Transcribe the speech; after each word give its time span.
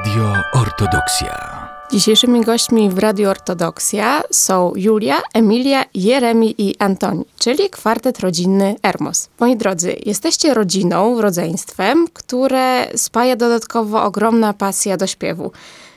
Radio 0.00 0.32
Ortodoksja. 0.52 1.68
Dzisiejszymi 1.92 2.44
gośćmi 2.44 2.90
w 2.90 2.98
Radio 2.98 3.30
Ortodoksja 3.30 4.22
są 4.30 4.72
Julia, 4.76 5.22
Emilia, 5.34 5.84
Jeremi 5.94 6.54
i 6.58 6.74
Antoni, 6.78 7.24
czyli 7.38 7.70
kwartet 7.70 8.20
rodzinny 8.20 8.76
Ermos. 8.82 9.28
Moi 9.40 9.56
drodzy, 9.56 9.96
jesteście 10.06 10.54
rodziną, 10.54 11.20
rodzeństwem, 11.20 12.06
które 12.12 12.86
spaja 12.96 13.36
dodatkowo 13.36 14.02
ogromna 14.02 14.52
pasja 14.52 14.96
do 14.96 15.06
śpiewu. 15.06 15.52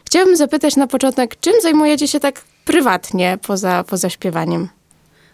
Chciałabym 0.06 0.38
zapytać 0.38 0.76
na 0.76 0.88
początek, 0.88 1.40
czym 1.40 1.54
zajmujecie 1.62 2.08
się 2.08 2.20
tak 2.20 2.42
prywatnie 2.66 3.38
poza, 3.48 3.84
poza 3.84 4.10
śpiewaniem? 4.10 4.70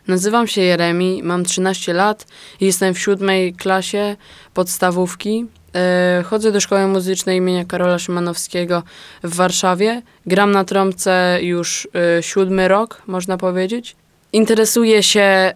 Nazywam 0.09 0.47
się 0.47 0.61
Jeremi, 0.61 1.23
mam 1.23 1.45
13 1.45 1.93
lat 1.93 2.25
i 2.59 2.65
jestem 2.65 2.93
w 2.93 2.99
siódmej 2.99 3.53
klasie 3.53 4.15
podstawówki. 4.53 5.45
E, 5.75 6.23
chodzę 6.25 6.51
do 6.51 6.59
szkoły 6.59 6.87
muzycznej 6.87 7.37
imienia 7.37 7.65
Karola 7.65 7.99
Szymanowskiego 7.99 8.83
w 9.23 9.35
Warszawie. 9.35 10.01
Gram 10.25 10.51
na 10.51 10.63
trąbce 10.63 11.39
już 11.41 11.87
e, 12.17 12.23
siódmy 12.23 12.67
rok, 12.67 13.01
można 13.07 13.37
powiedzieć. 13.37 13.95
Interesuję 14.33 15.03
się 15.03 15.21
e, 15.21 15.53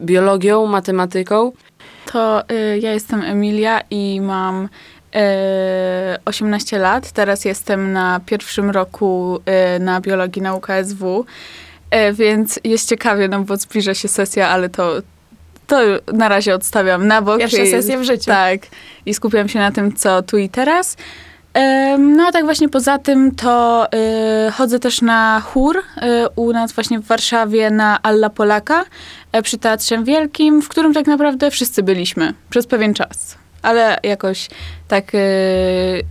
biologią, 0.00 0.66
matematyką. 0.66 1.52
To 2.12 2.42
ja 2.80 2.92
jestem 2.92 3.22
Emilia 3.22 3.80
i 3.90 4.20
mam 4.20 4.64
y, 4.64 5.18
18 6.24 6.78
lat. 6.78 7.12
Teraz 7.12 7.44
jestem 7.44 7.92
na 7.92 8.20
pierwszym 8.26 8.70
roku 8.70 9.40
na 9.80 10.00
biologii 10.00 10.42
na 10.42 10.54
UKSW, 10.54 11.24
y, 11.94 12.12
więc 12.12 12.60
jest 12.64 12.88
ciekawie, 12.88 13.28
no 13.28 13.40
bo 13.40 13.56
zbliża 13.56 13.94
się 13.94 14.08
sesja, 14.08 14.48
ale 14.48 14.68
to, 14.68 14.92
to 15.66 15.78
na 16.12 16.28
razie 16.28 16.54
odstawiam 16.54 17.06
na 17.06 17.22
bok. 17.22 17.38
Pierwsza 17.38 17.62
I- 17.62 17.70
sesja 17.70 17.98
w 17.98 18.02
życiu. 18.02 18.26
Tak. 18.26 18.60
I 19.06 19.14
skupiam 19.14 19.48
się 19.48 19.58
na 19.58 19.72
tym, 19.72 19.94
co 19.94 20.22
tu 20.22 20.38
i 20.38 20.48
teraz. 20.48 20.96
No 21.98 22.26
a 22.26 22.32
tak 22.32 22.44
właśnie 22.44 22.68
poza 22.68 22.98
tym 22.98 23.34
to 23.34 23.86
y, 24.48 24.50
chodzę 24.52 24.78
też 24.78 25.02
na 25.02 25.40
chór 25.44 25.76
y, 25.78 25.82
u 26.36 26.52
nas 26.52 26.72
właśnie 26.72 26.98
w 27.00 27.06
Warszawie 27.06 27.70
na 27.70 28.02
Alla 28.02 28.30
Polaka 28.30 28.84
e, 29.32 29.42
przy 29.42 29.58
Teatrze 29.58 30.04
Wielkim, 30.04 30.62
w 30.62 30.68
którym 30.68 30.94
tak 30.94 31.06
naprawdę 31.06 31.50
wszyscy 31.50 31.82
byliśmy 31.82 32.34
przez 32.50 32.66
pewien 32.66 32.94
czas. 32.94 33.36
Ale 33.62 33.98
jakoś 34.02 34.48
tak 34.88 35.14
y, 35.14 35.18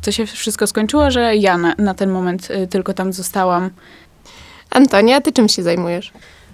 to 0.01 0.11
się 0.11 0.25
wszystko 0.25 0.67
skończyło, 0.67 1.11
że 1.11 1.35
ja 1.35 1.57
na, 1.57 1.75
na 1.77 1.93
ten 1.93 2.09
moment 2.09 2.47
tylko 2.69 2.93
tam 2.93 3.13
zostałam. 3.13 3.69
Antonia, 4.75 5.21
ty 5.21 5.31
czym 5.31 5.49
się 5.49 5.63
zajmujesz? 5.63 6.11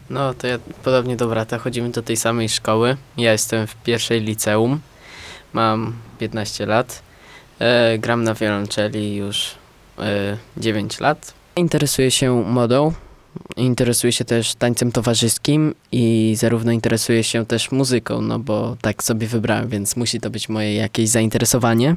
No 0.09 0.33
to 0.33 0.47
ja 0.47 0.59
podobnie 0.83 1.15
do 1.15 1.27
brata 1.27 1.57
chodzimy 1.57 1.89
do 1.89 2.01
tej 2.01 2.17
samej 2.17 2.49
szkoły. 2.49 2.97
Ja 3.17 3.31
jestem 3.31 3.67
w 3.67 3.75
pierwszej 3.75 4.21
liceum. 4.21 4.79
Mam 5.53 5.93
15 6.19 6.65
lat. 6.65 7.01
E, 7.59 7.97
gram 7.97 8.23
na 8.23 8.33
wiolonczeli 8.33 9.15
już 9.15 9.55
e, 9.99 10.37
9 10.57 10.99
lat. 10.99 11.33
Interesuję 11.55 12.11
się 12.11 12.43
modą. 12.43 12.93
Interesuję 13.57 14.13
się 14.13 14.25
też 14.25 14.55
tańcem 14.55 14.91
towarzyskim 14.91 15.75
i 15.91 16.35
zarówno 16.37 16.71
interesuję 16.71 17.23
się 17.23 17.45
też 17.45 17.71
muzyką, 17.71 18.21
no 18.21 18.39
bo 18.39 18.77
tak 18.81 19.03
sobie 19.03 19.27
wybrałem, 19.27 19.67
więc 19.67 19.95
musi 19.95 20.19
to 20.19 20.29
być 20.29 20.49
moje 20.49 20.75
jakieś 20.75 21.09
zainteresowanie. 21.09 21.95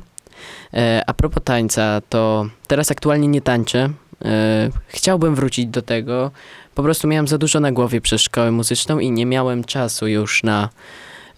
E, 0.75 1.03
a 1.07 1.15
propos 1.15 1.43
tańca, 1.45 2.01
to 2.09 2.47
teraz 2.67 2.91
aktualnie 2.91 3.29
nie 3.29 3.41
tańczę. 3.41 3.91
E, 4.25 4.71
chciałbym 4.89 5.35
wrócić 5.35 5.67
do 5.67 5.83
tego, 5.83 6.31
po 6.75 6.83
prostu 6.83 7.09
miałem 7.09 7.29
za 7.29 7.39
dużo 7.39 7.61
na 7.61 7.73
głowie 7.73 8.01
przez 8.01 8.21
szkołę 8.21 8.51
muzyczną 8.51 8.99
i 8.99 9.11
nie 9.11 9.27
miałem 9.27 9.65
czasu 9.65 10.07
już 10.07 10.43
na 10.43 10.69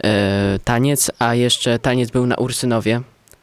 e, 0.04 0.58
taniec, 0.64 1.10
a 1.18 1.34
jeszcze 1.34 1.78
taniec 1.78 2.10
był 2.10 2.26
na 2.26 2.36
Ursynowie 2.36 3.00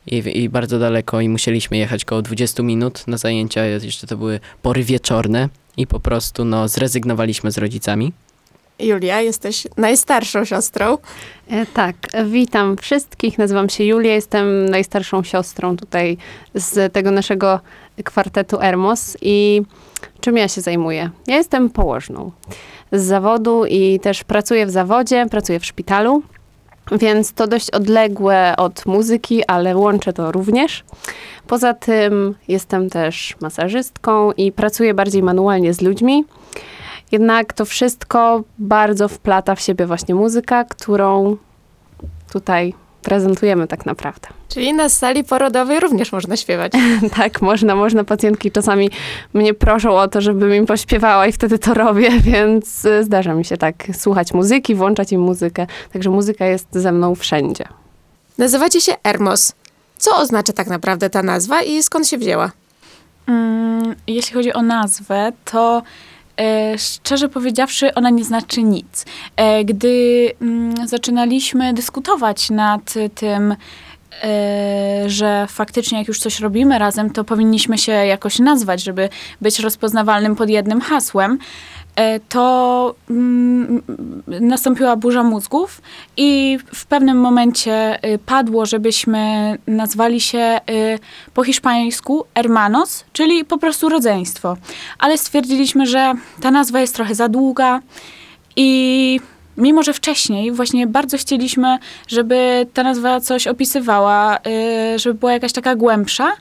i, 0.07 0.43
i 0.43 0.49
bardzo 0.49 0.79
daleko 0.79 1.21
i 1.21 1.29
musieliśmy 1.29 1.77
jechać 1.77 2.03
około 2.03 2.21
20 2.21 2.63
minut 2.63 3.07
na 3.07 3.17
zajęcia, 3.17 3.65
jeszcze 3.65 4.07
to 4.07 4.17
były 4.17 4.39
pory 4.61 4.83
wieczorne 4.83 5.49
i 5.77 5.87
po 5.87 5.99
prostu 5.99 6.45
no 6.45 6.67
zrezygnowaliśmy 6.67 7.51
z 7.51 7.57
rodzicami. 7.57 8.13
Julia, 8.79 9.21
jesteś 9.21 9.67
najstarszą 9.77 10.45
siostrą. 10.45 10.97
E, 11.49 11.65
Tak, 11.65 11.95
witam 12.25 12.77
wszystkich. 12.77 13.37
Nazywam 13.37 13.69
się 13.69 13.83
Julia, 13.83 14.13
jestem 14.13 14.69
najstarszą 14.69 15.23
siostrą 15.23 15.77
tutaj 15.77 16.17
z 16.55 16.93
tego 16.93 17.11
naszego 17.11 17.59
kwartetu 18.03 18.61
Ermos. 18.61 19.17
I 19.21 19.61
czym 20.21 20.37
ja 20.37 20.47
się 20.47 20.61
zajmuję? 20.61 21.09
Ja 21.27 21.35
jestem 21.35 21.69
położną 21.69 22.31
z 22.91 23.01
zawodu 23.01 23.65
i 23.65 23.99
też 23.99 24.23
pracuję 24.23 24.65
w 24.65 24.69
zawodzie, 24.69 25.25
pracuję 25.31 25.59
w 25.59 25.65
szpitalu, 25.65 26.23
więc 26.91 27.33
to 27.33 27.47
dość 27.47 27.69
odległe 27.69 28.53
od 28.57 28.85
muzyki, 28.85 29.45
ale 29.45 29.77
łączę 29.77 30.13
to 30.13 30.31
również. 30.31 30.83
Poza 31.47 31.73
tym 31.73 32.35
jestem 32.47 32.89
też 32.89 33.35
masażystką 33.41 34.31
i 34.31 34.51
pracuję 34.51 34.93
bardziej 34.93 35.23
manualnie 35.23 35.73
z 35.73 35.81
ludźmi. 35.81 36.25
Jednak 37.13 37.53
to 37.53 37.65
wszystko 37.65 38.43
bardzo 38.59 39.07
wplata 39.07 39.55
w 39.55 39.61
siebie 39.61 39.85
właśnie 39.85 40.15
muzyka, 40.15 40.63
którą 40.63 41.37
tutaj 42.31 42.73
prezentujemy 43.03 43.67
tak 43.67 43.85
naprawdę. 43.85 44.27
Czyli 44.49 44.73
na 44.73 44.89
sali 44.89 45.23
porodowej 45.23 45.79
również 45.79 46.11
można 46.11 46.37
śpiewać. 46.37 46.71
tak, 47.17 47.41
można, 47.41 47.75
można. 47.75 48.03
Pacjentki 48.03 48.51
czasami 48.51 48.89
mnie 49.33 49.53
proszą 49.53 49.97
o 49.97 50.07
to, 50.07 50.21
żebym 50.21 50.53
im 50.53 50.65
pośpiewała 50.65 51.27
i 51.27 51.31
wtedy 51.31 51.59
to 51.59 51.73
robię, 51.73 52.09
więc 52.31 52.85
y, 52.85 53.03
zdarza 53.03 53.33
mi 53.33 53.45
się 53.45 53.57
tak 53.57 53.75
słuchać 53.93 54.33
muzyki, 54.33 54.75
włączać 54.75 55.11
im 55.11 55.21
muzykę. 55.21 55.67
Także 55.93 56.09
muzyka 56.09 56.45
jest 56.45 56.67
ze 56.71 56.91
mną 56.91 57.15
wszędzie. 57.15 57.65
Nazywacie 58.37 58.81
się 58.81 58.93
Ermos. 59.03 59.53
Co 59.97 60.17
oznacza 60.17 60.53
tak 60.53 60.67
naprawdę 60.67 61.09
ta 61.09 61.23
nazwa 61.23 61.61
i 61.61 61.83
skąd 61.83 62.07
się 62.07 62.17
wzięła? 62.17 62.51
Mm, 63.27 63.95
jeśli 64.07 64.33
chodzi 64.33 64.53
o 64.53 64.61
nazwę, 64.61 65.31
to 65.45 65.81
e, 66.37 66.77
szczerze 66.77 67.29
powiedziawszy, 67.29 67.93
ona 67.93 68.09
nie 68.09 68.23
znaczy 68.23 68.63
nic. 68.63 69.05
E, 69.35 69.65
gdy 69.65 70.31
mm, 70.41 70.87
zaczynaliśmy 70.87 71.73
dyskutować 71.73 72.49
nad 72.49 72.93
tym, 73.15 73.55
e, 74.23 75.03
że 75.07 75.45
faktycznie 75.49 75.97
jak 75.97 76.07
już 76.07 76.19
coś 76.19 76.39
robimy 76.39 76.79
razem, 76.79 77.09
to 77.09 77.23
powinniśmy 77.23 77.77
się 77.77 77.91
jakoś 77.91 78.39
nazwać, 78.39 78.83
żeby 78.83 79.09
być 79.41 79.59
rozpoznawalnym 79.59 80.35
pod 80.35 80.49
jednym 80.49 80.81
hasłem, 80.81 81.37
to 82.29 82.95
mm, 83.09 83.81
nastąpiła 84.27 84.95
burza 84.95 85.23
mózgów 85.23 85.81
i 86.17 86.57
w 86.73 86.85
pewnym 86.85 87.17
momencie 87.17 87.99
y, 88.13 88.17
padło, 88.17 88.65
żebyśmy 88.65 89.53
nazwali 89.67 90.21
się 90.21 90.59
y, 90.69 90.99
po 91.33 91.43
hiszpańsku 91.43 92.25
hermanos, 92.35 93.05
czyli 93.13 93.45
po 93.45 93.57
prostu 93.57 93.89
rodzeństwo. 93.89 94.57
Ale 94.99 95.17
stwierdziliśmy, 95.17 95.85
że 95.85 96.13
ta 96.41 96.51
nazwa 96.51 96.79
jest 96.79 96.95
trochę 96.95 97.15
za 97.15 97.29
długa 97.29 97.81
i 98.55 99.19
mimo, 99.57 99.83
że 99.83 99.93
wcześniej 99.93 100.51
właśnie 100.51 100.87
bardzo 100.87 101.17
chcieliśmy, 101.17 101.77
żeby 102.07 102.67
ta 102.73 102.83
nazwa 102.83 103.19
coś 103.19 103.47
opisywała, 103.47 104.37
y, 104.95 104.99
żeby 104.99 105.19
była 105.19 105.33
jakaś 105.33 105.53
taka 105.53 105.75
głębsza, 105.75 106.31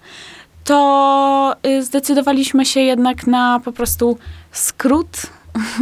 to 0.64 1.56
zdecydowaliśmy 1.80 2.64
się 2.64 2.80
jednak 2.80 3.26
na 3.26 3.60
po 3.64 3.72
prostu 3.72 4.18
skrót 4.52 5.08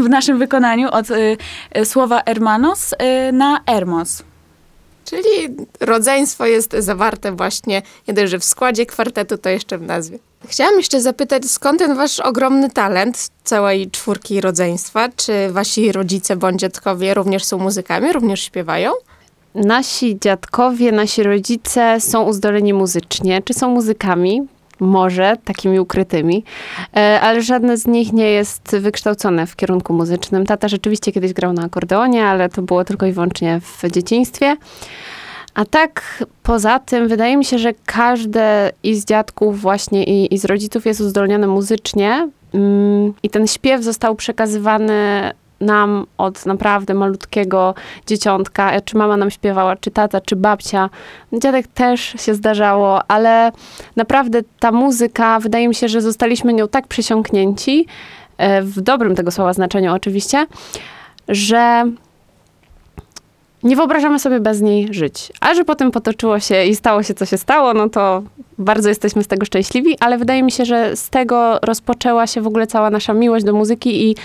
w 0.05 0.09
naszym 0.09 0.39
wykonaniu 0.39 0.89
od 0.91 1.11
y, 1.11 1.37
y, 1.79 1.85
słowa 1.85 2.23
hermanos 2.27 2.93
y, 2.93 3.33
na 3.33 3.61
hermos. 3.67 4.23
Czyli 5.05 5.57
rodzeństwo 5.81 6.47
jest 6.47 6.73
zawarte 6.79 7.33
właśnie 7.33 7.83
nie 8.09 8.15
dość, 8.15 8.31
że 8.31 8.39
w 8.39 8.45
składzie 8.45 8.87
kwartetu, 8.87 9.39
to 9.39 9.49
jeszcze 9.49 9.79
w 9.79 9.83
nazwie. 9.83 10.19
Chciałam 10.49 10.77
jeszcze 10.77 11.01
zapytać, 11.01 11.45
skąd 11.45 11.79
ten 11.79 11.97
wasz 11.97 12.21
ogromny 12.21 12.71
talent 12.71 13.29
całej 13.45 13.91
czwórki 13.91 14.41
rodzeństwa? 14.41 15.09
Czy 15.17 15.33
wasi 15.51 15.93
rodzice 15.93 16.37
bądź 16.37 16.61
dziadkowie 16.61 17.15
również 17.15 17.45
są 17.45 17.59
muzykami, 17.59 18.13
również 18.13 18.43
śpiewają? 18.43 18.93
Nasi 19.55 20.19
dziadkowie, 20.21 20.93
nasi 20.93 21.23
rodzice 21.23 22.01
są 22.01 22.23
uzdoleni 22.23 22.75
muzycznie, 22.75 23.43
czy 23.43 23.55
są 23.55 23.71
muzykami? 23.71 24.43
Może 24.81 25.37
takimi 25.45 25.81
ukrytymi, 25.81 26.45
e, 26.97 27.21
ale 27.21 27.43
żadne 27.43 27.77
z 27.77 27.87
nich 27.87 28.13
nie 28.13 28.31
jest 28.31 28.77
wykształcone 28.77 29.47
w 29.47 29.57
kierunku 29.57 29.93
muzycznym. 29.93 30.47
Tata 30.47 30.69
rzeczywiście 30.69 31.13
kiedyś 31.13 31.33
grał 31.33 31.53
na 31.53 31.63
akordeonie, 31.63 32.27
ale 32.27 32.49
to 32.49 32.63
było 32.63 32.85
tylko 32.85 33.07
i 33.07 33.13
wyłącznie 33.13 33.61
w 33.61 33.91
dzieciństwie. 33.91 34.57
A 35.55 35.65
tak 35.65 36.25
poza 36.43 36.79
tym, 36.79 37.09
wydaje 37.09 37.37
mi 37.37 37.45
się, 37.45 37.59
że 37.59 37.73
każdy 37.87 38.41
i 38.83 38.95
z 38.95 39.05
dziadków 39.05 39.61
właśnie 39.61 40.05
i, 40.05 40.35
i 40.35 40.39
z 40.39 40.45
rodziców 40.45 40.87
jest 40.87 41.01
uzdolniony 41.01 41.47
muzycznie 41.47 42.29
mm, 42.55 43.15
i 43.23 43.31
ten 43.31 43.47
śpiew 43.47 43.85
został 43.85 44.15
przekazywany 44.15 45.31
nam 45.61 46.07
od 46.19 46.47
naprawdę 46.47 46.95
malutkiego 46.95 47.75
dzieciątka, 48.07 48.73
e, 48.73 48.81
czy 48.81 48.97
mama 48.97 49.17
nam 49.17 49.31
śpiewała, 49.31 49.77
czy 49.77 49.91
tata, 49.91 50.21
czy 50.21 50.37
babcia. 50.37 50.91
Dziadek 51.33 51.67
też 51.67 52.01
się 52.01 52.35
zdarzało, 52.35 53.11
ale 53.11 53.53
naprawdę 53.97 54.43
ta 54.61 54.73
muzyka, 54.73 55.41
wydaje 55.41 55.69
mi 55.69 55.75
się, 55.75 55.89
że 55.89 56.01
zostaliśmy 56.01 56.53
nią 56.53 56.69
tak 56.69 56.87
przysiąknięci, 56.87 57.87
e, 58.39 58.63
w 58.63 58.81
dobrym 58.81 59.15
tego 59.15 59.31
słowa 59.31 59.53
znaczeniu 59.53 59.95
oczywiście, 59.95 60.47
że 61.29 61.85
nie 63.63 63.77
wyobrażamy 63.77 64.19
sobie 64.19 64.41
bez 64.41 64.61
niej 64.61 64.95
żyć. 64.95 65.33
A 65.41 65.55
że 65.55 65.65
potem 65.65 65.91
potoczyło 65.91 66.41
się 66.41 66.65
i 66.65 66.77
stało 66.77 67.03
się, 67.03 67.15
co 67.15 67.27
się 67.27 67.39
stało, 67.39 67.75
no 67.75 67.89
to 67.89 68.23
bardzo 68.59 68.89
jesteśmy 68.89 69.25
z 69.25 69.27
tego 69.27 69.47
szczęśliwi, 69.47 69.97
ale 70.01 70.19
wydaje 70.19 70.43
mi 70.43 70.53
się, 70.53 70.65
że 70.65 70.97
z 70.97 71.11
tego 71.11 71.59
rozpoczęła 71.63 72.27
się 72.27 72.41
w 72.41 72.47
ogóle 72.47 72.67
cała 72.67 72.91
nasza 72.91 73.15
miłość 73.15 73.45
do 73.45 73.53
muzyki 73.53 74.11
i 74.11 74.17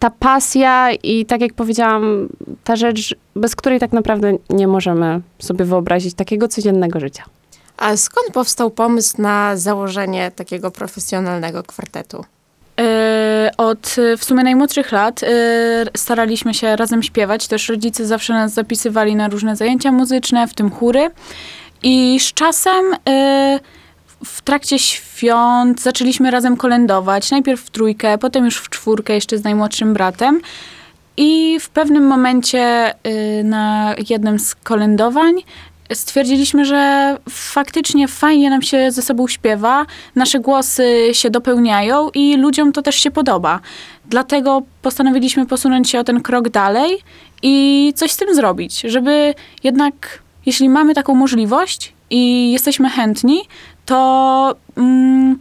ta 0.00 0.10
pasja 0.10 0.92
i 0.92 1.26
tak 1.26 1.40
jak 1.40 1.54
powiedziałam, 1.54 2.28
ta 2.64 2.76
rzecz, 2.76 3.14
bez 3.36 3.56
której 3.56 3.80
tak 3.80 3.92
naprawdę 3.92 4.32
nie 4.50 4.66
możemy 4.66 5.20
sobie 5.38 5.64
wyobrazić 5.64 6.14
takiego 6.14 6.48
codziennego 6.48 7.00
życia. 7.00 7.24
A 7.76 7.96
skąd 7.96 8.32
powstał 8.32 8.70
pomysł 8.70 9.22
na 9.22 9.56
założenie 9.56 10.30
takiego 10.30 10.70
profesjonalnego 10.70 11.62
kwartetu? 11.62 12.24
E, 12.80 13.50
Od 13.56 13.96
w 14.18 14.24
sumie 14.24 14.44
najmłodszych 14.44 14.92
lat 14.92 15.22
e, 15.22 15.26
staraliśmy 15.96 16.54
się 16.54 16.76
razem 16.76 17.02
śpiewać. 17.02 17.48
Też 17.48 17.68
rodzice 17.68 18.06
zawsze 18.06 18.32
nas 18.32 18.52
zapisywali 18.52 19.16
na 19.16 19.28
różne 19.28 19.56
zajęcia 19.56 19.92
muzyczne, 19.92 20.48
w 20.48 20.54
tym 20.54 20.70
chóry. 20.70 21.10
I 21.82 22.20
z 22.20 22.32
czasem 22.32 22.84
e, 23.08 23.60
w 24.24 24.42
trakcie 24.42 24.78
świąt 24.78 25.80
zaczęliśmy 25.80 26.30
razem 26.30 26.56
kolędować. 26.56 27.30
Najpierw 27.30 27.60
w 27.60 27.70
trójkę, 27.70 28.18
potem 28.18 28.44
już 28.44 28.56
w 28.56 28.68
czwórkę, 28.68 29.14
jeszcze 29.14 29.38
z 29.38 29.44
najmłodszym 29.44 29.94
bratem. 29.94 30.40
I 31.16 31.58
w 31.60 31.68
pewnym 31.68 32.06
momencie 32.06 32.94
y, 33.06 33.44
na 33.44 33.94
jednym 34.08 34.38
z 34.38 34.54
kolędowań 34.54 35.34
stwierdziliśmy, 35.92 36.64
że 36.64 37.16
faktycznie 37.28 38.08
fajnie 38.08 38.50
nam 38.50 38.62
się 38.62 38.90
ze 38.90 39.02
sobą 39.02 39.28
śpiewa, 39.28 39.86
nasze 40.14 40.40
głosy 40.40 41.08
się 41.12 41.30
dopełniają 41.30 42.10
i 42.14 42.36
ludziom 42.36 42.72
to 42.72 42.82
też 42.82 42.96
się 42.96 43.10
podoba. 43.10 43.60
Dlatego 44.04 44.62
postanowiliśmy 44.82 45.46
posunąć 45.46 45.90
się 45.90 46.00
o 46.00 46.04
ten 46.04 46.20
krok 46.20 46.48
dalej 46.48 46.98
i 47.42 47.92
coś 47.96 48.10
z 48.10 48.16
tym 48.16 48.34
zrobić, 48.34 48.80
żeby 48.80 49.34
jednak, 49.64 50.22
jeśli 50.46 50.68
mamy 50.68 50.94
taką 50.94 51.14
możliwość 51.14 51.92
i 52.10 52.52
jesteśmy 52.52 52.90
chętni, 52.90 53.40
to 53.90 54.54
mm, 54.76 55.38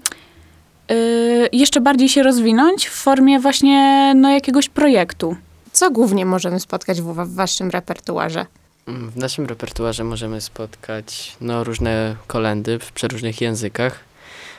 y, 0.91 1.49
jeszcze 1.51 1.81
bardziej 1.81 2.09
się 2.09 2.23
rozwinąć 2.23 2.87
w 2.87 2.91
formie 2.93 3.39
właśnie 3.39 4.13
no, 4.15 4.29
jakiegoś 4.29 4.69
projektu. 4.69 5.35
Co 5.71 5.91
głównie 5.91 6.25
możemy 6.25 6.59
spotkać 6.59 7.01
w, 7.01 7.05
w 7.13 7.35
waszym 7.35 7.69
repertuarze? 7.69 8.45
Mm, 8.87 9.11
W 9.11 9.17
naszym 9.17 9.45
repertuarze 9.45 10.03
możemy 10.03 10.41
spotkać 10.41 11.35
no, 11.41 11.63
różne 11.63 12.15
kolendy 12.27 12.79
w 12.79 12.91
przeróżnych 12.91 13.41
językach. 13.41 13.99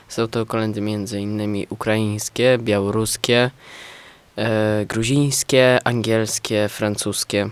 Są 0.08 0.28
to 0.28 0.46
kolendy 0.46 0.80
między 0.80 1.20
innymi 1.20 1.66
ukraińskie, 1.70 2.58
białoruskie, 2.58 3.50
e, 4.36 4.86
gruzińskie, 4.86 5.78
angielskie, 5.84 6.68
francuskie. 6.68 7.50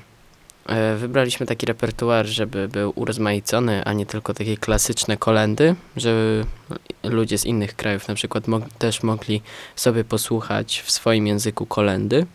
E, 0.68 0.96
wybraliśmy 0.96 1.46
taki 1.46 1.66
repertuar, 1.66 2.26
żeby 2.26 2.68
był 2.68 2.92
urozmaicony, 2.96 3.84
a 3.84 3.92
nie 3.92 4.06
tylko 4.06 4.34
takie 4.34 4.56
klasyczne 4.56 5.16
kolendy, 5.16 5.74
żeby 5.96 6.44
ludzie 7.04 7.38
z 7.38 7.44
innych 7.44 7.76
krajów 7.76 8.08
na 8.08 8.14
przykład 8.14 8.44
mog- 8.44 8.68
też 8.78 9.02
mogli 9.02 9.42
sobie 9.76 10.04
posłuchać 10.04 10.80
w 10.80 10.90
swoim 10.90 11.26
języku 11.26 11.66
kolendy. 11.66 12.26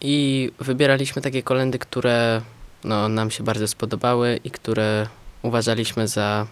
I 0.00 0.50
wybieraliśmy 0.58 1.22
takie 1.22 1.42
kolendy, 1.42 1.78
które 1.78 2.40
no, 2.84 3.08
nam 3.08 3.30
się 3.30 3.44
bardzo 3.44 3.68
spodobały 3.68 4.40
i 4.44 4.50
które 4.50 5.06
uważaliśmy 5.42 6.08
za 6.08 6.46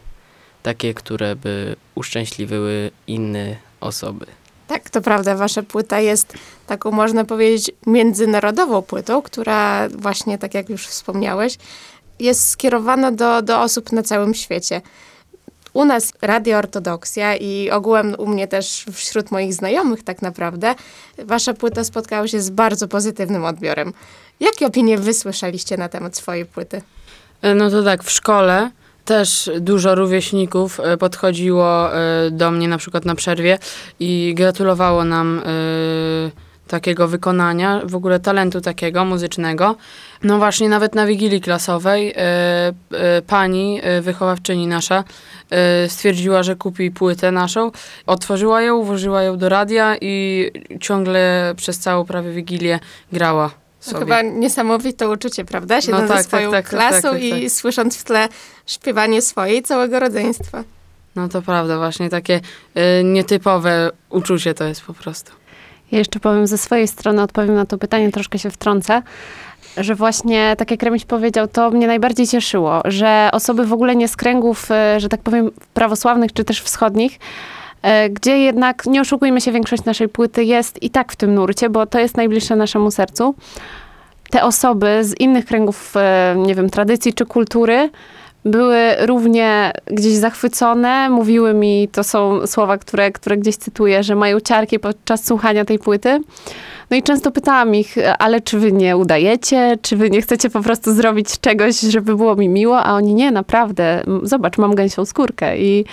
takie, 0.62 0.94
które 0.94 1.37
by 1.37 1.76
uszczęśliwiły 1.94 2.90
inne 3.06 3.56
osoby. 3.81 4.26
Tak, 4.68 4.90
to 4.90 5.00
prawda, 5.00 5.34
wasza 5.34 5.62
płyta 5.62 6.00
jest 6.00 6.32
taką, 6.66 6.90
można 6.90 7.24
powiedzieć, 7.24 7.70
międzynarodową 7.86 8.82
płytą, 8.82 9.22
która 9.22 9.88
właśnie, 9.88 10.38
tak 10.38 10.54
jak 10.54 10.68
już 10.68 10.86
wspomniałeś, 10.86 11.58
jest 12.20 12.48
skierowana 12.48 13.12
do, 13.12 13.42
do 13.42 13.60
osób 13.60 13.92
na 13.92 14.02
całym 14.02 14.34
świecie. 14.34 14.80
U 15.72 15.84
nas 15.84 16.12
Radio 16.22 16.58
Ortodoksja 16.58 17.36
i 17.36 17.70
ogółem 17.70 18.14
u 18.18 18.26
mnie 18.26 18.48
też 18.48 18.84
wśród 18.92 19.30
moich 19.30 19.54
znajomych 19.54 20.02
tak 20.04 20.22
naprawdę, 20.22 20.74
wasza 21.18 21.54
płyta 21.54 21.84
spotkała 21.84 22.28
się 22.28 22.40
z 22.40 22.50
bardzo 22.50 22.88
pozytywnym 22.88 23.44
odbiorem. 23.44 23.92
Jakie 24.40 24.66
opinie 24.66 24.98
wy 24.98 25.14
słyszeliście 25.14 25.76
na 25.76 25.88
temat 25.88 26.16
swojej 26.16 26.46
płyty? 26.46 26.82
E, 27.42 27.54
No 27.54 27.70
to 27.70 27.82
tak, 27.82 28.04
w 28.04 28.10
szkole 28.10 28.70
też 29.08 29.50
dużo 29.60 29.94
rówieśników 29.94 30.81
e, 30.81 30.96
podchodziło 30.96 31.94
e, 31.94 32.31
do 32.31 32.50
mnie 32.50 32.69
na 32.69 32.78
przykład 32.78 33.05
na 33.05 33.14
przerwie 33.14 33.58
i 34.00 34.34
gratulowało 34.37 35.05
nam 35.05 35.38
e, 35.38 35.43
takiego 36.69 37.08
wykonania, 37.08 37.81
w 37.84 37.94
ogóle 37.94 38.20
talentu 38.20 38.60
takiego 38.60 39.05
muzycznego. 39.05 39.76
No 40.22 40.38
właśnie, 40.38 40.69
nawet 40.69 40.94
na 40.94 41.06
wigilii 41.06 41.40
klasowej 41.40 42.14
pani, 43.26 43.81
wychowawczyni 44.00 44.66
nasza, 44.66 45.05
stwierdziła, 45.88 46.43
że 46.43 46.56
kupi 46.56 46.90
płytę 46.90 47.32
naszą, 47.32 47.70
otworzyła 48.06 48.62
ją, 48.62 48.82
włożyła 48.82 49.22
ją 49.22 49.38
do 49.38 49.49
radia 49.49 49.96
i 50.00 50.50
ciągle 50.81 51.54
przez 51.56 51.78
całą 51.78 52.04
prawie 52.04 52.32
wigilię 52.32 52.78
grała 53.12 53.67
sobie. 53.80 53.98
chyba 53.98 54.22
niesamowite 54.22 55.08
uczucie, 55.08 55.44
prawda? 55.44 55.80
Siedząc 55.80 56.02
No 56.02 56.08
ze 56.08 56.14
tak, 56.14 56.25
swoją 56.25 56.50
tak, 56.50 56.64
tak, 56.64 56.70
tak, 56.70 56.80
klasą 56.80 57.02
tak, 57.02 57.12
tak, 57.12 57.22
i 57.22 57.42
tak. 57.42 57.52
słysząc 57.52 57.96
w 57.96 58.04
tle 58.04 58.28
śpiewanie 58.66 59.22
swojej 59.22 59.62
całego 59.62 60.00
rodzeństwa. 60.00 60.64
No 61.16 61.28
to 61.28 61.42
prawda, 61.42 61.78
właśnie 61.78 62.10
takie 62.10 62.40
y, 62.76 63.04
nietypowe 63.04 63.90
uczucie 64.10 64.54
to 64.54 64.64
jest 64.64 64.82
po 64.82 64.94
prostu. 64.94 65.32
Ja 65.92 65.98
jeszcze 65.98 66.20
powiem 66.20 66.46
ze 66.46 66.58
swojej 66.58 66.88
strony, 66.88 67.22
odpowiem 67.22 67.54
na 67.54 67.66
to 67.66 67.78
pytanie, 67.78 68.12
troszkę 68.12 68.38
się 68.38 68.50
wtrącę, 68.50 69.02
że 69.76 69.94
właśnie, 69.94 70.54
tak 70.58 70.70
jak 70.70 70.82
Remiś 70.82 71.04
powiedział, 71.04 71.48
to 71.48 71.70
mnie 71.70 71.86
najbardziej 71.86 72.26
cieszyło, 72.26 72.80
że 72.84 73.28
osoby 73.32 73.66
w 73.66 73.72
ogóle 73.72 73.96
nie 73.96 74.08
z 74.08 74.16
kręgów, 74.16 74.70
e, 74.70 75.00
że 75.00 75.08
tak 75.08 75.22
powiem, 75.22 75.50
prawosławnych 75.75 76.32
czy 76.32 76.44
też 76.44 76.62
wschodnich, 76.62 77.19
gdzie 78.10 78.38
jednak, 78.38 78.86
nie 78.86 79.00
oszukujmy 79.00 79.40
się, 79.40 79.52
większość 79.52 79.84
naszej 79.84 80.08
płyty 80.08 80.44
jest 80.44 80.82
i 80.82 80.90
tak 80.90 81.12
w 81.12 81.16
tym 81.16 81.34
nurcie, 81.34 81.70
bo 81.70 81.86
to 81.86 81.98
jest 81.98 82.16
najbliższe 82.16 82.56
naszemu 82.56 82.90
sercu. 82.90 83.34
Te 84.30 84.44
osoby 84.44 85.04
z 85.04 85.20
innych 85.20 85.44
kręgów, 85.44 85.94
e, 85.96 86.34
nie 86.38 86.54
wiem, 86.54 86.70
tradycji 86.70 87.14
czy 87.14 87.26
kultury, 87.26 87.90
były 88.44 88.78
równie 89.06 89.72
gdzieś 89.86 90.12
zachwycone, 90.12 91.10
mówiły 91.10 91.54
mi, 91.54 91.88
to 91.92 92.04
są 92.04 92.46
słowa, 92.46 92.78
które, 92.78 93.12
które 93.12 93.36
gdzieś 93.36 93.56
cytuję, 93.56 94.02
że 94.02 94.14
mają 94.14 94.40
ciarki 94.40 94.78
podczas 94.78 95.25
słuchania 95.25 95.64
tej 95.64 95.78
płyty. 95.78 96.20
No 96.90 96.96
i 96.96 97.02
często 97.02 97.30
pytałam 97.30 97.75
ich, 97.75 97.96
ale 98.19 98.40
czy 98.40 98.58
wy 98.58 98.72
nie 98.72 98.96
udajecie, 98.96 99.78
czy 99.82 99.96
wy 99.96 100.10
nie 100.10 100.22
chcecie 100.22 100.50
po 100.50 100.60
prostu 100.60 100.94
zrobić 100.94 101.40
czegoś, 101.40 101.80
żeby 101.80 102.16
było 102.16 102.36
mi 102.36 102.48
miło, 102.48 102.84
a 102.84 102.94
oni 102.94 103.14
nie, 103.14 103.30
naprawdę, 103.30 104.02
zobacz, 104.22 104.58
mam 104.58 104.75
gęsią 104.75 105.04
skórkę 105.04 105.58
i 105.58 105.84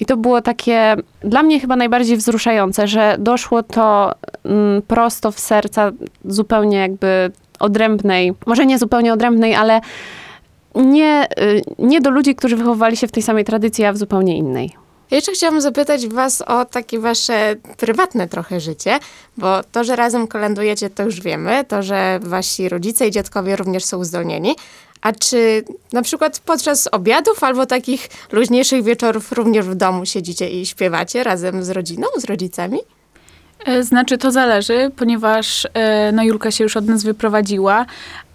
i 0.00 0.06
to 0.06 0.16
było 0.16 0.42
takie 0.42 0.96
dla 1.20 1.42
mnie 1.42 1.60
chyba 1.60 1.76
najbardziej 1.76 2.16
wzruszające, 2.16 2.88
że 2.88 3.16
doszło 3.18 3.62
to 3.62 4.14
mm, 4.44 4.82
prosto 4.82 5.32
w 5.32 5.40
serca 5.40 5.92
zupełnie 6.24 6.76
jakby 6.76 7.30
odrębnej, 7.58 8.32
może 8.46 8.66
nie 8.66 8.78
zupełnie 8.78 9.12
odrębnej, 9.12 9.54
ale 9.54 9.80
nie, 10.74 11.26
y, 11.40 11.62
nie 11.78 12.00
do 12.00 12.10
ludzi, 12.10 12.34
którzy 12.34 12.56
wychowywali 12.56 12.96
się 12.96 13.06
w 13.06 13.12
tej 13.12 13.22
samej 13.22 13.44
tradycji, 13.44 13.84
a 13.84 13.92
w 13.92 13.96
zupełnie 13.96 14.36
innej. 14.36 14.72
Ja 15.10 15.16
jeszcze 15.16 15.32
chciałam 15.32 15.60
zapytać 15.60 16.06
was 16.06 16.42
o 16.42 16.64
takie 16.64 16.98
wasze 16.98 17.56
prywatne 17.76 18.28
trochę 18.28 18.60
życie, 18.60 18.98
bo 19.36 19.62
to, 19.72 19.84
że 19.84 19.96
razem 19.96 20.26
kolędujecie, 20.26 20.90
to 20.90 21.02
już 21.02 21.20
wiemy, 21.20 21.64
to, 21.68 21.82
że 21.82 22.20
wasi 22.22 22.68
rodzice 22.68 23.08
i 23.08 23.10
dziadkowie 23.10 23.56
również 23.56 23.84
są 23.84 23.98
uzdolnieni. 23.98 24.56
A 25.00 25.12
czy 25.12 25.64
na 25.92 26.02
przykład 26.02 26.40
podczas 26.40 26.88
obiadów 26.92 27.44
albo 27.44 27.66
takich 27.66 28.08
luźniejszych 28.32 28.84
wieczorów 28.84 29.32
również 29.32 29.66
w 29.66 29.74
domu 29.74 30.06
siedzicie 30.06 30.50
i 30.50 30.66
śpiewacie 30.66 31.24
razem 31.24 31.64
z 31.64 31.70
rodziną, 31.70 32.06
z 32.16 32.24
rodzicami? 32.24 32.78
E, 33.64 33.82
Znaczy, 33.82 34.18
to 34.18 34.30
zależy, 34.30 34.90
ponieważ 34.96 35.68
e, 35.74 36.12
no, 36.12 36.22
Julka 36.22 36.50
się 36.50 36.64
już 36.64 36.76
od 36.76 36.86
nas 36.86 37.02
wyprowadziła, 37.02 37.86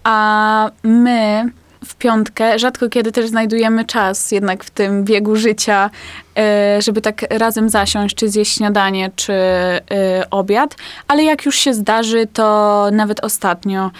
a 0.04 0.70
my 0.82 1.50
w 1.84 1.94
piątkę 1.94 2.58
rzadko 2.58 2.88
kiedy 2.88 3.12
też 3.12 3.28
znajdujemy 3.28 3.84
czas 3.84 4.32
jednak 4.32 4.64
w 4.64 4.70
tym 4.70 5.04
biegu 5.04 5.36
życia, 5.36 5.90
e, 6.38 6.82
żeby 6.82 7.00
tak 7.00 7.24
razem 7.30 7.68
zasiąść, 7.68 8.14
czy 8.14 8.28
zjeść 8.28 8.56
śniadanie, 8.56 9.10
czy 9.16 9.32
obiad, 10.30 10.76
ale 11.08 11.24
jak 11.24 11.44
już 11.44 11.56
się 11.56 11.74
zdarzy, 11.74 12.26
to 12.32 12.88
nawet 12.92 13.24
ostatnio, 13.24 13.90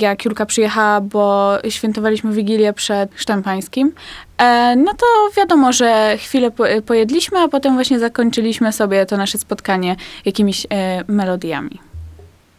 jak 0.00 0.24
Julka 0.24 0.46
przyjechała, 0.46 1.00
bo 1.00 1.52
świętowaliśmy 1.68 2.32
Wigilię 2.32 2.72
przed 2.72 3.14
Chrztem 3.14 3.42
Pańskim, 3.42 3.92
e, 4.38 4.76
no 4.76 4.92
to 4.94 5.06
wiadomo, 5.36 5.72
że 5.72 6.16
chwilę 6.18 6.50
po, 6.50 6.64
pojedliśmy, 6.86 7.38
a 7.38 7.48
potem 7.48 7.74
właśnie 7.74 7.98
zakończyliśmy 7.98 8.72
sobie 8.72 9.06
to 9.06 9.16
nasze 9.16 9.38
spotkanie 9.38 9.96
jakimiś 10.24 10.66
e, 10.70 11.04
melodiami. 11.08 11.80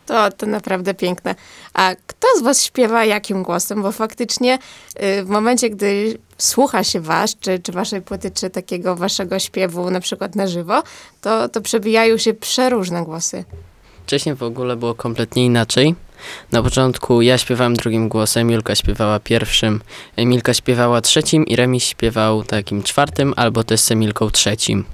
To, 0.06 0.32
to 0.32 0.46
naprawdę 0.46 0.94
piękne. 0.94 1.36
A 1.74 1.96
kto 2.08 2.28
z 2.40 2.42
was 2.42 2.64
śpiewa 2.64 3.06
jakim 3.06 3.44
głosem? 3.44 3.82
Bo 3.82 3.92
faktycznie 3.92 4.60
y, 5.04 5.24
w 5.24 5.30
momencie, 5.30 5.70
gdy 5.70 6.18
słucha 6.38 6.84
się 6.84 7.00
was, 7.00 7.36
czy, 7.40 7.60
czy 7.60 7.72
waszej 7.72 8.02
płyty, 8.02 8.32
czy 8.32 8.50
takiego 8.50 8.96
waszego 8.96 9.40
śpiewu 9.40 9.92
na 9.92 10.00
przykład 10.00 10.36
na 10.36 10.48
żywo, 10.48 10.84
to, 11.22 11.50
to 11.50 11.62
przebijają 11.62 12.18
się 12.18 12.34
przeróżne 12.34 13.04
głosy. 13.04 13.44
Wcześniej 14.06 14.36
w 14.36 14.44
ogóle 14.44 14.76
było 14.76 14.96
kompletnie 14.96 15.46
inaczej. 15.46 15.96
Na 16.52 16.64
początku 16.64 17.22
ja 17.22 17.38
śpiewałem 17.38 17.74
drugim 17.74 18.10
głosem, 18.10 18.52
Julka 18.52 18.76
śpiewała 18.76 19.20
pierwszym, 19.20 19.82
Emilka 20.16 20.54
śpiewała 20.54 21.02
trzecim 21.02 21.46
i 21.46 21.56
Remis 21.56 21.84
śpiewał 21.84 22.44
takim 22.44 22.84
czwartym 22.84 23.34
albo 23.36 23.64
też 23.64 23.80
z 23.80 23.92
Emilką 23.92 24.30
trzecim. 24.30 24.86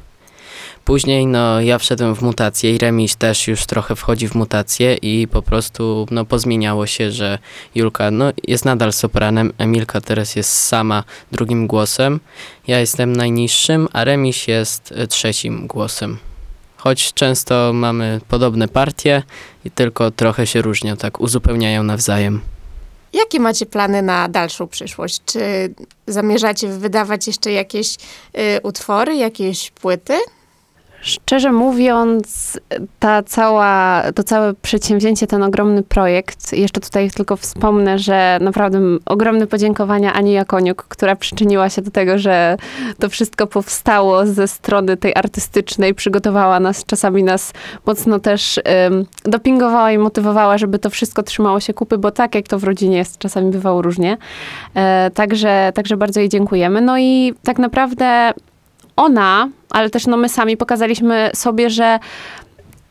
Później 0.86 1.28
no 1.28 1.62
ja 1.62 1.78
wszedłem 1.78 2.16
w 2.16 2.22
mutację 2.22 2.76
i 2.76 2.78
Remis 2.78 3.16
też 3.16 3.48
już 3.48 3.66
trochę 3.66 3.96
wchodzi 3.96 4.28
w 4.28 4.36
mutację 4.36 4.96
i 4.96 5.28
po 5.28 5.42
prostu 5.42 6.08
no 6.12 6.26
pozmieniało 6.26 6.88
się, 6.88 7.12
że 7.12 7.40
Julka 7.76 8.12
no 8.12 8.32
jest 8.48 8.66
nadal 8.66 8.94
sopranem, 8.94 9.54
Emilka 9.58 10.02
teraz 10.02 10.36
jest 10.36 10.54
sama 10.58 11.04
drugim 11.32 11.68
głosem, 11.68 12.20
ja 12.68 12.80
jestem 12.80 13.16
najniższym, 13.16 13.88
a 13.94 14.04
Remis 14.04 14.48
jest 14.48 14.94
trzecim 15.10 15.68
głosem. 15.68 16.31
Choć 16.84 17.14
często 17.14 17.74
mamy 17.74 18.22
podobne 18.28 18.68
partie 18.68 19.24
i 19.66 19.72
tylko 19.72 20.12
trochę 20.12 20.48
się 20.48 20.62
różnią, 20.62 20.98
tak 20.98 21.20
uzupełniają 21.20 21.84
nawzajem. 21.84 22.42
Jakie 23.14 23.40
macie 23.40 23.66
plany 23.66 24.02
na 24.02 24.28
dalszą 24.28 24.68
przyszłość? 24.68 25.22
Czy 25.26 25.74
zamierzacie 26.08 26.68
wydawać 26.68 27.28
jeszcze 27.28 27.52
jakieś 27.52 27.96
y, 27.96 28.62
utwory, 28.64 29.16
jakieś 29.16 29.72
płyty? 29.72 30.14
Szczerze 31.02 31.52
mówiąc, 31.52 32.60
ta 33.00 33.24
cała, 33.24 34.04
to 34.16 34.24
całe 34.24 34.54
przedsięwzięcie, 34.54 35.28
ten 35.28 35.44
ogromny 35.44 35.84
projekt, 35.84 36.54
jeszcze 36.54 36.82
tutaj 36.82 37.12
tylko 37.12 37.38
wspomnę, 37.38 38.00
że 38.00 38.38
naprawdę 38.42 38.80
ogromne 39.06 39.48
podziękowania 39.48 40.14
Ani 40.14 40.32
Jakoniuk, 40.32 40.84
która 40.84 41.16
przyczyniła 41.16 41.70
się 41.70 41.82
do 41.82 41.92
tego, 41.92 42.18
że 42.18 42.58
to 43.00 43.10
wszystko 43.10 43.48
powstało 43.48 44.26
ze 44.26 44.48
strony 44.48 44.98
tej 44.98 45.16
artystycznej, 45.16 45.94
przygotowała 45.94 46.60
nas, 46.60 46.86
czasami 46.86 47.24
nas 47.24 47.54
mocno 47.86 48.20
też 48.20 48.60
dopingowała 49.24 49.92
i 49.92 49.98
motywowała, 49.98 50.58
żeby 50.58 50.80
to 50.80 50.90
wszystko 50.90 51.24
trzymało 51.24 51.60
się 51.60 51.74
kupy, 51.74 51.98
bo 51.98 52.12
tak 52.12 52.36
jak 52.36 52.48
to 52.48 52.60
w 52.60 52.64
rodzinie 52.64 52.98
jest, 52.98 53.18
czasami 53.18 53.52
bywało 53.52 53.82
różnie. 53.82 54.18
E, 54.76 55.12
także, 55.14 55.72
także 55.76 55.98
bardzo 55.98 56.20
jej 56.20 56.30
dziękujemy. 56.30 56.82
No 56.82 57.00
i 57.00 57.34
tak 57.44 57.60
naprawdę 57.60 58.34
ona, 58.96 59.50
ale 59.70 59.90
też 59.90 60.08
no 60.08 60.18
my 60.18 60.30
sami 60.30 60.58
pokazaliśmy 60.58 61.32
sobie, 61.34 61.70
że 61.70 62.00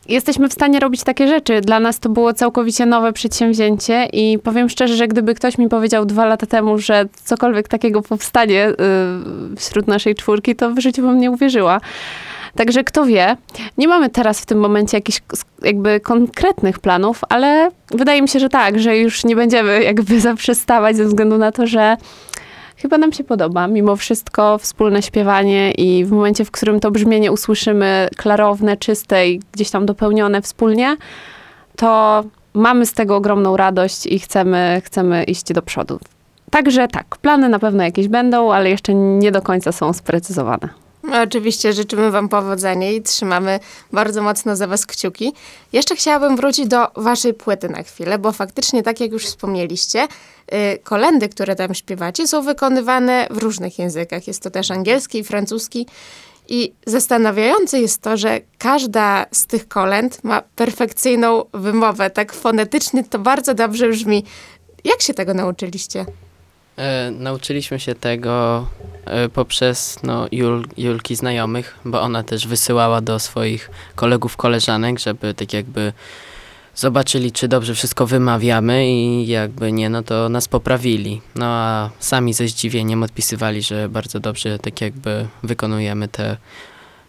jesteśmy 0.07 0.49
w 0.49 0.53
stanie 0.53 0.79
robić 0.79 1.03
takie 1.03 1.27
rzeczy. 1.27 1.61
Dla 1.61 1.79
nas 1.79 1.99
to 1.99 2.09
było 2.09 2.33
całkowicie 2.33 2.85
nowe 2.85 3.13
przedsięwzięcie 3.13 4.05
i 4.13 4.39
powiem 4.39 4.69
szczerze, 4.69 4.95
że 4.95 5.07
gdyby 5.07 5.35
ktoś 5.35 5.57
mi 5.57 5.69
powiedział 5.69 6.05
dwa 6.05 6.25
lata 6.25 6.45
temu, 6.45 6.77
że 6.77 7.05
cokolwiek 7.23 7.67
takiego 7.67 8.01
powstanie 8.01 8.69
y, 8.69 8.75
wśród 9.57 9.87
naszej 9.87 10.15
czwórki, 10.15 10.55
to 10.55 10.71
w 10.71 10.79
życiu 10.79 11.01
bym 11.01 11.19
nie 11.19 11.31
uwierzyła. 11.31 11.81
Także 12.55 12.83
kto 12.83 13.05
wie, 13.05 13.37
nie 13.77 13.87
mamy 13.87 14.09
teraz 14.09 14.41
w 14.41 14.45
tym 14.45 14.59
momencie 14.59 14.97
jakichś 14.97 15.21
jakby 15.61 15.99
konkretnych 15.99 16.79
planów, 16.79 17.21
ale 17.29 17.71
wydaje 17.91 18.21
mi 18.21 18.29
się, 18.29 18.39
że 18.39 18.49
tak, 18.49 18.79
że 18.79 18.97
już 18.97 19.23
nie 19.23 19.35
będziemy 19.35 19.83
jakby 19.83 20.19
zaprzestawać 20.29 20.95
ze 20.95 21.05
względu 21.05 21.37
na 21.37 21.51
to, 21.51 21.67
że 21.67 21.97
chyba 22.81 22.97
nam 22.97 23.13
się 23.13 23.23
podoba. 23.23 23.67
Mimo 23.67 23.95
wszystko 23.95 24.57
wspólne 24.57 25.01
śpiewanie 25.01 25.71
i 25.71 26.05
w 26.05 26.11
momencie, 26.11 26.45
w 26.45 26.51
którym 26.51 26.79
to 26.79 26.91
brzmienie 26.91 27.31
usłyszymy 27.31 28.09
klarowne, 28.17 28.77
czyste 28.77 29.29
i 29.29 29.41
gdzieś 29.51 29.69
tam 29.69 29.85
dopełnione 29.85 30.41
wspólnie, 30.41 30.97
to 31.75 32.23
mamy 32.53 32.85
z 32.85 32.93
tego 32.93 33.15
ogromną 33.15 33.57
radość 33.57 34.05
i 34.05 34.19
chcemy, 34.19 34.81
chcemy 34.85 35.23
iść 35.23 35.53
do 35.53 35.61
przodu. 35.61 35.99
Także 36.51 36.87
tak, 36.87 37.17
plany 37.17 37.49
na 37.49 37.59
pewno 37.59 37.83
jakieś 37.83 38.07
będą, 38.07 38.53
ale 38.53 38.69
jeszcze 38.69 38.93
nie 38.93 39.31
do 39.31 39.41
końca 39.41 39.71
są 39.71 39.93
sprecyzowane. 39.93 40.80
No, 41.11 41.21
oczywiście 41.21 41.73
życzymy 41.73 42.11
Wam 42.11 42.29
powodzenia 42.29 42.91
i 42.91 43.01
trzymamy 43.01 43.59
bardzo 43.93 44.21
mocno 44.21 44.55
za 44.55 44.67
Was 44.67 44.85
kciuki. 44.85 45.33
Jeszcze 45.73 45.95
chciałabym 45.95 46.35
wrócić 46.35 46.67
do 46.67 46.87
Waszej 46.95 47.33
płyty 47.33 47.69
na 47.69 47.83
chwilę, 47.83 48.19
bo 48.19 48.31
faktycznie, 48.31 48.83
tak 48.83 48.99
jak 48.99 49.11
już 49.11 49.25
wspomnieliście, 49.25 50.03
y, 50.03 50.79
kolendy, 50.83 51.29
które 51.29 51.55
tam 51.55 51.73
śpiewacie, 51.73 52.27
są 52.27 52.41
wykonywane 52.41 53.27
w 53.31 53.37
różnych 53.37 53.79
językach. 53.79 54.27
Jest 54.27 54.43
to 54.43 54.49
też 54.49 54.71
angielski 54.71 55.19
i 55.19 55.23
francuski. 55.23 55.87
I 56.47 56.73
zastanawiające 56.85 57.79
jest 57.79 58.01
to, 58.01 58.17
że 58.17 58.39
każda 58.57 59.25
z 59.31 59.45
tych 59.45 59.67
kolęd 59.67 60.23
ma 60.23 60.41
perfekcyjną 60.41 61.45
wymowę. 61.53 62.09
Tak 62.09 62.33
fonetycznie 62.33 63.03
to 63.03 63.19
bardzo 63.19 63.53
dobrze 63.53 63.89
brzmi. 63.89 64.23
Jak 64.83 65.01
się 65.01 65.13
tego 65.13 65.33
nauczyliście? 65.33 66.05
E, 66.81 67.11
nauczyliśmy 67.11 67.79
się 67.79 67.95
tego 67.95 68.67
e, 69.05 69.29
poprzez 69.29 70.03
no, 70.03 70.27
Jul, 70.31 70.67
Julki 70.77 71.15
znajomych, 71.15 71.79
bo 71.85 72.01
ona 72.01 72.23
też 72.23 72.47
wysyłała 72.47 73.01
do 73.01 73.19
swoich 73.19 73.69
kolegów, 73.95 74.37
koleżanek, 74.37 74.99
żeby 74.99 75.33
tak 75.33 75.53
jakby 75.53 75.93
zobaczyli, 76.75 77.31
czy 77.31 77.47
dobrze 77.47 77.75
wszystko 77.75 78.07
wymawiamy 78.07 78.87
i 78.87 79.27
jakby 79.27 79.71
nie, 79.71 79.89
no 79.89 80.03
to 80.03 80.29
nas 80.29 80.47
poprawili. 80.47 81.21
No 81.35 81.45
a 81.45 81.89
sami 81.99 82.33
ze 82.33 82.47
zdziwieniem 82.47 83.03
odpisywali, 83.03 83.61
że 83.61 83.89
bardzo 83.89 84.19
dobrze 84.19 84.59
tak 84.59 84.81
jakby 84.81 85.27
wykonujemy 85.43 86.07
te 86.07 86.37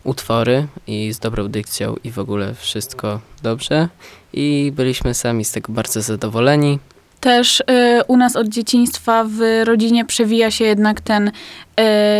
utwory 0.04 0.66
i 0.86 1.12
z 1.12 1.18
dobrą 1.18 1.48
dykcją 1.48 1.96
i 2.04 2.10
w 2.10 2.18
ogóle 2.18 2.54
wszystko 2.54 3.20
dobrze. 3.42 3.88
I 4.32 4.72
byliśmy 4.76 5.14
sami 5.14 5.44
z 5.44 5.52
tego 5.52 5.72
bardzo 5.72 6.02
zadowoleni. 6.02 6.78
Też 7.22 7.60
y, 7.60 7.64
u 8.08 8.16
nas 8.16 8.36
od 8.36 8.48
dzieciństwa 8.48 9.24
w 9.28 9.62
rodzinie 9.64 10.04
przewija 10.04 10.50
się 10.50 10.64
jednak 10.64 11.00
ten 11.00 11.28
y, 11.28 11.32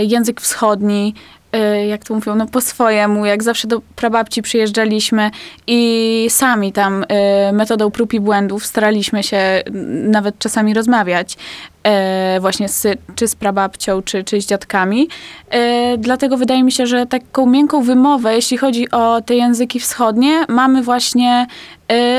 język 0.04 0.40
wschodni, 0.40 1.14
y, 1.56 1.86
jak 1.86 2.04
to 2.04 2.14
mówią, 2.14 2.34
no 2.34 2.46
po 2.46 2.60
swojemu. 2.60 3.26
Jak 3.26 3.42
zawsze 3.42 3.68
do 3.68 3.80
prababci 3.96 4.42
przyjeżdżaliśmy 4.42 5.30
i 5.66 6.26
sami 6.30 6.72
tam 6.72 7.02
y, 7.02 7.52
metodą 7.52 7.90
prób 7.90 8.14
i 8.14 8.20
błędów 8.20 8.66
staraliśmy 8.66 9.22
się 9.22 9.62
nawet 10.04 10.38
czasami 10.38 10.74
rozmawiać 10.74 11.36
y, 12.36 12.40
właśnie 12.40 12.68
z, 12.68 12.98
czy 13.14 13.28
z 13.28 13.34
prababcią, 13.34 14.02
czy, 14.02 14.24
czy 14.24 14.40
z 14.40 14.46
dziadkami. 14.46 15.08
Dlatego 15.98 16.36
wydaje 16.36 16.64
mi 16.64 16.72
się, 16.72 16.86
że 16.86 17.06
taką 17.06 17.46
miękką 17.46 17.82
wymowę, 17.82 18.34
jeśli 18.34 18.56
chodzi 18.56 18.90
o 18.90 19.20
te 19.20 19.34
języki 19.34 19.80
wschodnie, 19.80 20.44
mamy 20.48 20.82
właśnie 20.82 21.46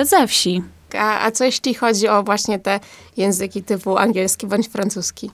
ze 0.04 0.28
wsi. 0.28 0.73
A, 0.96 1.26
a 1.26 1.32
co 1.32 1.44
jeśli 1.44 1.74
chodzi 1.74 2.08
o 2.08 2.24
właśnie 2.24 2.60
te 2.60 2.80
języki 3.18 3.64
typu 3.64 3.98
angielski 3.98 4.48
bądź 4.48 4.70
francuski? 4.70 5.32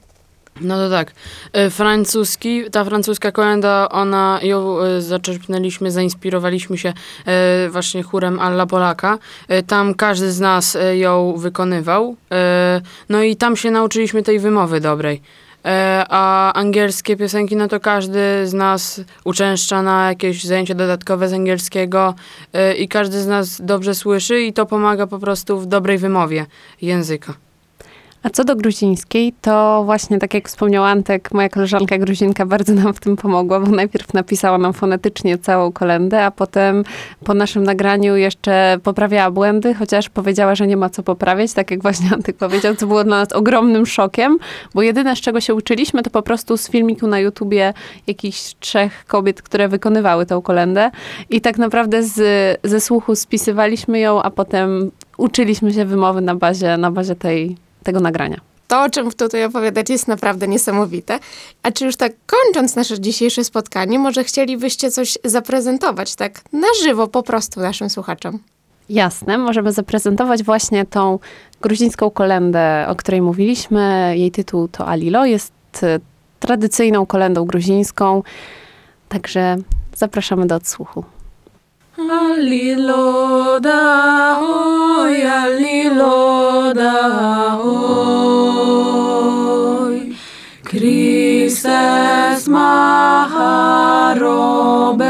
No 0.62 0.78
to 0.78 0.90
tak. 0.90 1.12
E, 1.54 1.70
Francuski, 1.70 2.64
ta 2.72 2.86
francuska 2.86 3.32
kolenda, 3.32 3.90
ona 3.90 4.40
ją 4.44 4.80
e, 4.80 5.02
zaczerpnęliśmy, 5.02 5.92
zainspirowaliśmy 5.92 6.78
się 6.78 6.94
e, 7.26 7.70
właśnie 7.70 8.04
chórem 8.04 8.40
Alla 8.40 8.66
Polaka. 8.66 9.18
Tam 9.68 9.94
każdy 9.94 10.32
z 10.32 10.40
nas 10.40 10.78
ją 10.94 11.34
wykonywał. 11.38 12.16
No 13.10 13.24
i 13.24 13.36
tam 13.36 13.56
się 13.56 13.72
nauczyliśmy 13.72 14.24
tej 14.24 14.40
wymowy 14.40 14.80
dobrej. 14.82 15.22
E, 15.66 16.06
A 16.10 16.54
angielskie 16.54 17.18
piosenki, 17.18 17.56
no 17.56 17.68
to 17.68 17.80
każdy 17.80 18.48
z 18.48 18.54
nas 18.54 19.02
uczęszcza 19.24 19.82
na 19.82 20.08
jakieś 20.08 20.44
zajęcia 20.44 20.76
dodatkowe 20.76 21.30
z 21.30 21.34
angielskiego 21.34 22.16
e, 22.54 22.74
i 22.74 22.88
każdy 22.88 23.22
z 23.22 23.28
nas 23.28 23.62
dobrze 23.62 23.96
słyszy 23.96 24.42
i 24.42 24.54
to 24.54 24.66
pomaga 24.66 25.08
po 25.08 25.20
prostu 25.20 25.60
w 25.60 25.66
dobrej 25.66 25.98
wymowie 25.98 26.46
języka. 26.82 27.49
A 28.24 28.30
co 28.30 28.44
do 28.44 28.56
gruzińskiej, 28.56 29.34
to 29.42 29.84
właśnie 29.86 30.20
tak 30.20 30.34
jak 30.34 30.48
wspomniał 30.48 30.84
Antek, 30.84 31.32
moja 31.32 31.50
koleżanka 31.50 31.98
gruzinka 31.98 32.46
bardzo 32.46 32.74
nam 32.74 32.94
w 32.94 33.00
tym 33.00 33.16
pomogła, 33.16 33.60
bo 33.60 33.72
najpierw 33.72 34.14
napisała 34.14 34.58
nam 34.58 34.74
fonetycznie 34.74 35.38
całą 35.38 35.72
kolendę, 35.72 36.24
a 36.26 36.32
potem 36.32 36.84
po 37.24 37.34
naszym 37.34 37.64
nagraniu 37.64 38.16
jeszcze 38.16 38.78
poprawiała 38.84 39.32
błędy, 39.32 39.74
chociaż 39.74 40.10
powiedziała, 40.10 40.56
że 40.56 40.68
nie 40.68 40.78
ma 40.78 40.90
co 40.90 41.04
poprawiać, 41.04 41.54
tak 41.54 41.72
jak 41.72 41.82
właśnie 41.82 42.10
Antek 42.14 42.38
powiedział, 42.38 42.76
co 42.76 42.88
było 42.88 43.04
dla 43.04 43.20
nas 43.20 43.34
ogromnym 43.34 43.86
szokiem, 43.86 44.38
bo 44.74 44.82
jedyne 44.82 45.16
z 45.16 45.20
czego 45.20 45.42
się 45.42 45.54
uczyliśmy, 45.54 46.04
to 46.04 46.10
po 46.10 46.22
prostu 46.22 46.58
z 46.58 46.70
filmiku 46.70 47.08
na 47.08 47.20
YouTubie 47.20 47.74
jakichś 48.08 48.56
trzech 48.60 49.06
kobiet, 49.06 49.42
które 49.42 49.68
wykonywały 49.68 50.26
tą 50.26 50.42
kolendę. 50.42 50.92
I 51.30 51.42
tak 51.42 51.58
naprawdę 51.58 52.04
z, 52.04 52.20
ze 52.64 52.82
słuchu 52.82 53.16
spisywaliśmy 53.16 54.00
ją, 54.00 54.22
a 54.22 54.30
potem 54.32 54.92
uczyliśmy 55.18 55.74
się 55.74 55.86
wymowy 55.86 56.22
na 56.22 56.36
bazie, 56.36 56.78
na 56.78 56.92
bazie 56.92 57.16
tej, 57.16 57.58
tego 57.84 58.00
nagrania. 58.00 58.42
To, 58.68 58.84
o 58.84 58.90
czym 58.90 59.12
tutaj 59.12 59.46
opowiadać, 59.46 59.90
jest 59.90 60.08
naprawdę 60.08 60.48
niesamowite. 60.48 61.20
A 61.64 61.72
czy 61.72 61.86
już 61.86 61.96
tak 61.96 62.12
kończąc 62.26 62.76
nasze 62.76 63.00
dzisiejsze 63.00 63.44
spotkanie, 63.44 64.00
może 64.00 64.24
chcielibyście 64.24 64.92
coś 64.92 65.18
zaprezentować 65.24 66.16
tak 66.16 66.42
na 66.54 66.68
żywo 66.84 67.08
po 67.08 67.24
prostu 67.24 67.60
naszym 67.60 67.90
słuchaczom? 67.90 68.40
Jasne, 68.90 69.38
możemy 69.38 69.72
zaprezentować 69.72 70.44
właśnie 70.44 70.86
tą 70.86 71.20
gruzińską 71.62 72.10
kolendę, 72.10 72.86
o 72.88 72.96
której 72.96 73.22
mówiliśmy. 73.22 74.14
Jej 74.18 74.32
tytuł 74.32 74.68
to 74.68 74.88
Alilo, 74.88 75.26
jest 75.26 75.54
e, 75.84 76.00
tradycyjną 76.40 77.06
kolendą 77.06 77.46
gruzińską, 77.46 78.24
także 79.10 79.58
zapraszamy 79.96 80.48
do 80.48 80.56
odsłuchu. 80.56 81.04
Aliloda 81.98 83.82
hoy, 84.40 85.22
aliloda 85.24 86.94
hoy, 87.62 89.16
Kristes 90.64 92.48
maha 92.48 94.14
robelni 94.20 95.08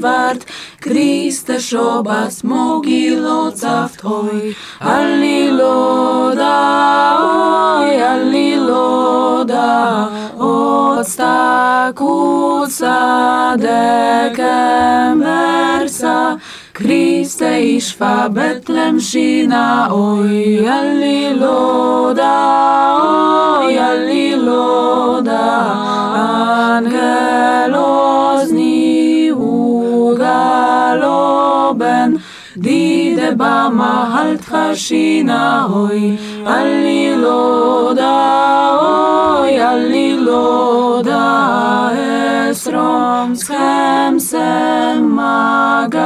vart, 0.00 0.46
Kriste 0.80 1.60
šobas 1.60 2.42
mogilo 2.44 3.52
caftoj, 3.52 4.54
aliloda 4.80 6.56
hoy, 7.20 8.02
aliloda 8.02 9.66
hoy, 10.10 10.27
odstakuca 10.98 12.96
dekembersa, 14.34 14.48
Kriste 16.72 17.62
išva 17.76 18.28
Betlemšina, 18.28 19.88
oj, 19.92 20.68
aliloda, 20.68 22.34
oj, 23.62 23.78
aliloda, 23.78 25.46
angelozni 26.76 28.12
ugaloben, 30.02 30.58
Dide 32.56 33.32
bama 33.38 34.10
halt 34.12 34.42
chashina, 34.42 35.68
oj, 35.70 36.18
aliloda, 36.46 38.14
oj, 38.82 39.17
Аллило 39.58 41.02
да 41.02 41.90
esrom 42.48 43.36
schem 43.36 44.20
sem 44.20 45.02
magaiges 45.18 45.98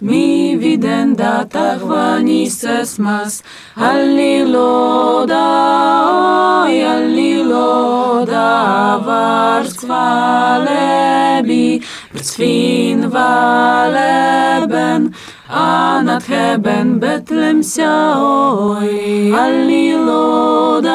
mi 0.00 0.56
videnda 0.56 1.46
tachvanises 1.48 2.98
mas. 2.98 3.42
Allilo 3.76 5.26
da 5.26 6.64
oi 6.64 6.82
Allilo 6.84 8.24
da 8.26 8.98
vars 9.06 9.72
kvalebi 9.80 11.68
Tzvin 12.14 13.10
valeben. 13.10 15.02
а 15.52 16.00
над 16.02 16.22
хебен 16.22 17.00
Бетлем 17.00 17.60
ой, 17.60 19.34
Аллилода, 19.34 20.92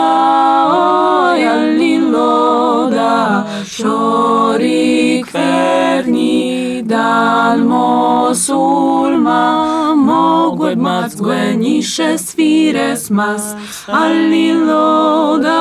ой, 1.33 1.41
Аллилода, 1.57 3.45
Шорик 3.69 5.27
верни, 5.33 6.81
дал 6.85 7.57
мусульма, 7.57 9.43
могуд 9.95 10.75
мац 10.77 11.15
гвенише 11.15 12.17
свирес 12.17 13.09
мас, 13.09 13.57
Аллилода, 13.87 15.51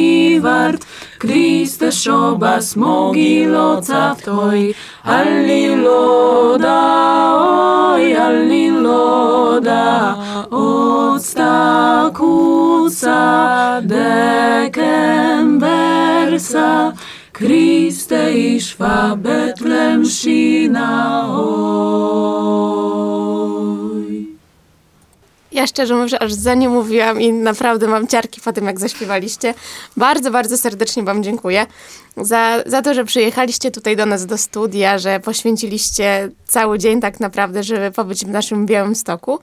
nefsho 2.04 2.40
bas 2.40 2.76
mogilo 2.76 3.82
tzavtoi 3.82 4.76
Halliloda, 5.04 6.80
oi, 7.96 8.14
halliloda 8.14 10.16
Otsta 10.52 12.12
kutsa 12.14 13.82
deken 13.82 15.60
versa 15.60 16.94
Kriste 17.32 18.34
ishva 18.34 19.16
betlem 19.16 20.06
shina 20.06 21.28
oi 21.30 21.94
Ja 25.54 25.68
szczerze 25.68 25.94
mówiąc, 25.94 26.14
aż 26.20 26.34
za 26.34 26.54
nie 26.54 26.70
mówiłam 26.70 27.22
i 27.22 27.34
naprawdę 27.34 27.88
mam 27.88 28.08
ciarki 28.08 28.42
po 28.42 28.54
tym, 28.54 28.66
jak 28.66 28.80
zaśpiewaliście. 28.80 29.54
Bardzo, 29.98 30.32
bardzo 30.32 30.58
serdecznie 30.58 31.04
Wam 31.04 31.24
dziękuję 31.24 31.66
za, 32.18 32.64
za 32.66 32.82
to, 32.82 32.94
że 32.94 33.06
przyjechaliście 33.06 33.72
tutaj 33.72 33.96
do 33.96 34.06
nas 34.06 34.26
do 34.26 34.38
studia, 34.38 34.98
że 34.98 35.20
poświęciliście 35.20 36.30
cały 36.48 36.80
dzień 36.80 37.02
tak 37.02 37.20
naprawdę, 37.20 37.64
żeby 37.64 37.92
pobyć 37.92 38.26
w 38.26 38.30
naszym 38.30 38.66
Białym 38.66 38.96
Stoku. 38.96 39.40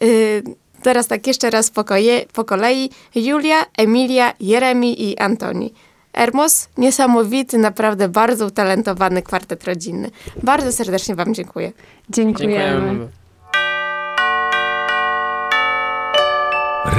Yy, 0.00 0.42
teraz 0.82 1.06
tak 1.06 1.26
jeszcze 1.26 1.50
raz 1.50 1.70
po, 1.70 1.84
koje, 1.84 2.26
po 2.32 2.44
kolei. 2.44 2.90
Julia, 3.14 3.66
Emilia, 3.76 4.32
Jeremi 4.40 5.10
i 5.10 5.18
Antoni. 5.18 5.74
Ermos, 6.12 6.68
niesamowity, 6.78 7.58
naprawdę 7.58 8.08
bardzo 8.08 8.46
utalentowany 8.46 9.22
kwartet 9.22 9.64
rodzinny. 9.64 10.10
Bardzo 10.42 10.72
serdecznie 10.72 11.14
Wam 11.14 11.34
dziękuję. 11.34 11.72
Dziękujemy. 12.10 12.54
Dziękujemy. 12.54 13.19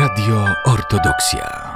Radio 0.02 0.42
Ortodoksja. 0.66 1.71